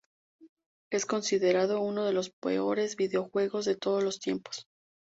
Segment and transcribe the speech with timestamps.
[0.91, 4.65] Es considerado uno de los peores videojuegos de todos los tiempos.